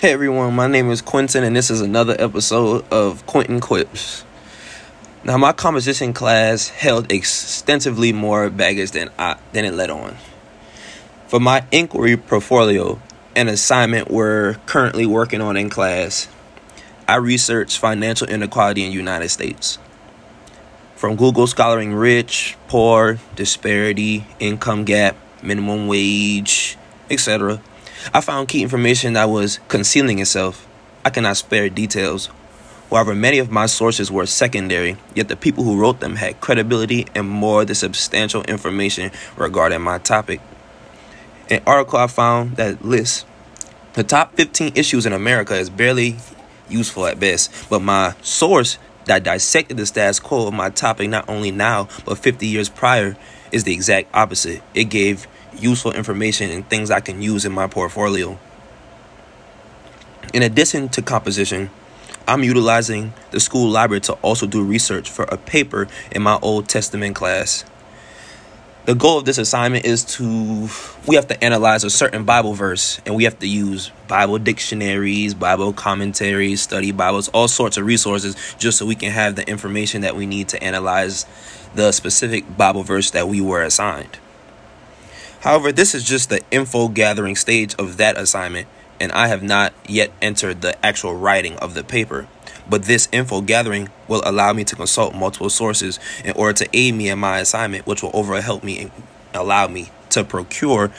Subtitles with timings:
[0.00, 4.24] Hey everyone, my name is Quentin, and this is another episode of Quentin Quips.
[5.24, 10.16] Now, my composition class held extensively more baggage than I than it let on.
[11.26, 12.98] For my inquiry portfolio,
[13.36, 16.28] an assignment we're currently working on in class,
[17.06, 19.76] I researched financial inequality in the United States.
[20.96, 26.78] From Google scholaring rich, poor, disparity, income gap, minimum wage,
[27.10, 27.60] etc
[28.12, 30.66] I found key information that was concealing itself.
[31.04, 32.28] I cannot spare details.
[32.90, 37.06] However, many of my sources were secondary, yet the people who wrote them had credibility
[37.14, 40.40] and more than substantial information regarding my topic.
[41.48, 43.24] An article I found that lists
[43.92, 46.16] the top 15 issues in America is barely
[46.68, 48.78] useful at best, but my source
[49.10, 53.16] that dissected the status quo of my topic not only now but 50 years prior
[53.50, 54.62] is the exact opposite.
[54.72, 55.26] It gave
[55.58, 58.38] useful information and things I can use in my portfolio.
[60.32, 61.70] In addition to composition,
[62.28, 66.68] I'm utilizing the school library to also do research for a paper in my Old
[66.68, 67.64] Testament class.
[68.86, 70.68] The goal of this assignment is to
[71.06, 75.34] we have to analyze a certain Bible verse and we have to use Bible dictionaries,
[75.34, 80.00] Bible commentaries, study Bibles, all sorts of resources just so we can have the information
[80.00, 81.26] that we need to analyze
[81.74, 84.18] the specific Bible verse that we were assigned.
[85.40, 88.66] However, this is just the info gathering stage of that assignment,
[89.00, 92.28] and I have not yet entered the actual writing of the paper.
[92.68, 96.94] But this info gathering will allow me to consult multiple sources in order to aid
[96.94, 98.92] me in my assignment, which will overall help me and
[99.34, 100.92] allow me to procure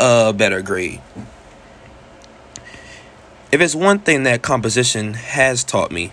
[0.00, 1.00] a better grade.
[3.52, 6.10] If it's one thing that composition has taught me,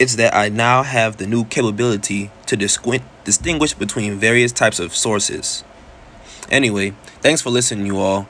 [0.00, 5.62] it's that I now have the new capability to distinguish between various types of sources.
[6.50, 8.26] Anyway, thanks for listening, you all.